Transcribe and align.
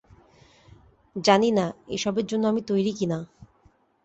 জানি 1.15 1.49
না 1.51 1.65
এসবের 1.89 2.25
জন্য 2.25 2.43
আমি 2.47 2.61
তৈরি 2.61 2.91
কিনা। 2.91 3.19